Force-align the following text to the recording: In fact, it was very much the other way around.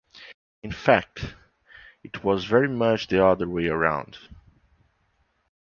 In 0.63 0.71
fact, 0.71 1.35
it 2.03 2.23
was 2.23 2.45
very 2.45 2.67
much 2.67 3.05
the 3.05 3.23
other 3.23 3.47
way 3.47 3.67
around. 3.67 4.17